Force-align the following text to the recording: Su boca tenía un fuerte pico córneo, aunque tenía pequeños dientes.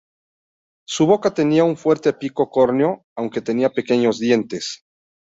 Su 0.87 1.05
boca 1.05 1.31
tenía 1.31 1.63
un 1.63 1.77
fuerte 1.77 2.11
pico 2.11 2.49
córneo, 2.49 3.05
aunque 3.15 3.39
tenía 3.39 3.69
pequeños 3.69 4.17
dientes. 4.17 4.83